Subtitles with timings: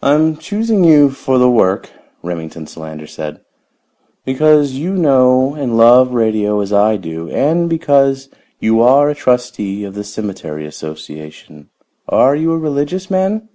[0.00, 1.90] "I am choosing you for the work,"
[2.22, 3.42] Remington Solander said,
[4.24, 9.84] "because you know and love radio as I do, and because you are a trustee
[9.84, 11.68] of the cemetery association.
[12.08, 13.50] Are you a religious man?"